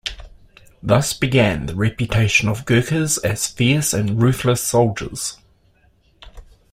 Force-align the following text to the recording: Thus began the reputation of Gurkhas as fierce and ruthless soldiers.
Thus 0.81 1.13
began 1.13 1.67
the 1.67 1.75
reputation 1.75 2.49
of 2.49 2.65
Gurkhas 2.65 3.19
as 3.19 3.45
fierce 3.45 3.93
and 3.93 4.19
ruthless 4.19 4.63
soldiers. 4.63 5.37